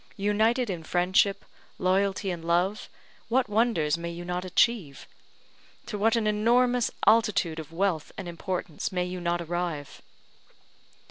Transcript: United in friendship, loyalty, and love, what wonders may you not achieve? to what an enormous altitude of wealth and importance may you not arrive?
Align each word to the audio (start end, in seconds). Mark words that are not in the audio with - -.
United 0.17 0.67
in 0.67 0.81
friendship, 0.81 1.45
loyalty, 1.77 2.31
and 2.31 2.43
love, 2.43 2.89
what 3.27 3.47
wonders 3.47 3.99
may 3.99 4.09
you 4.09 4.25
not 4.25 4.43
achieve? 4.43 5.05
to 5.85 5.95
what 5.95 6.15
an 6.15 6.25
enormous 6.25 6.89
altitude 7.05 7.59
of 7.59 7.71
wealth 7.71 8.11
and 8.17 8.27
importance 8.27 8.91
may 8.91 9.05
you 9.05 9.21
not 9.21 9.43
arrive? 9.43 10.01